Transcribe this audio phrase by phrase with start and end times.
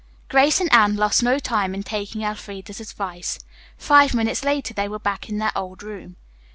[0.29, 3.37] Grace and Anne lost no time in taking Elfreda's advice.
[3.77, 6.15] Five minutes later they were back in their old room.